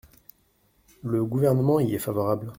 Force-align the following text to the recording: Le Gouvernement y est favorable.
Le 1.03 1.23
Gouvernement 1.25 1.79
y 1.79 1.93
est 1.93 1.99
favorable. 1.99 2.49